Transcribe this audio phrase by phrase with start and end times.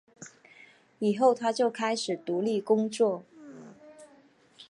[0.97, 3.23] 以后他就开始独立工作。